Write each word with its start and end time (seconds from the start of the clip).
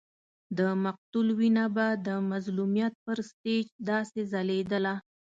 د 0.57 0.59
مقتول 0.83 1.27
وینه 1.39 1.65
به 1.75 1.87
د 2.07 2.09
مظلومیت 2.31 2.93
پر 3.05 3.17
سټېج 3.29 3.65
داسې 3.89 4.21
ځلېدله. 4.31 4.93